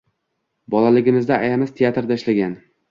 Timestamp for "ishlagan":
2.23-2.63